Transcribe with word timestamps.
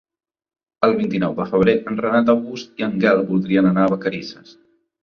El 0.87 0.95
vint-i-nou 1.01 1.35
de 1.41 1.47
febrer 1.51 1.75
en 1.93 2.01
Renat 2.07 2.35
August 2.35 2.83
i 2.85 2.89
en 2.89 2.99
Quel 3.05 3.25
voldrien 3.33 3.73
anar 3.75 3.89
a 3.89 3.95
Vacarisses. 3.97 4.61